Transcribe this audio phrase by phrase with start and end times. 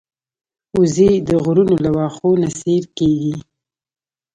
[0.77, 3.35] وزې د غرونو له واښو نه سیر کېږي